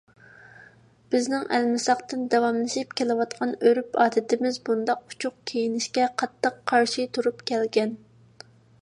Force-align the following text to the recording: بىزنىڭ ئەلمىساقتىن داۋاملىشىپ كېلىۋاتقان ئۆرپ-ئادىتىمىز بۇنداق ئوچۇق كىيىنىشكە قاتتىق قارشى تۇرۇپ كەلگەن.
بىزنىڭ 1.15 1.43
ئەلمىساقتىن 1.57 2.23
داۋاملىشىپ 2.35 2.97
كېلىۋاتقان 3.01 3.53
ئۆرپ-ئادىتىمىز 3.67 4.59
بۇنداق 4.71 5.05
ئوچۇق 5.07 5.39
كىيىنىشكە 5.53 6.11
قاتتىق 6.23 6.61
قارشى 6.73 7.11
تۇرۇپ 7.19 7.49
كەلگەن. 7.53 7.97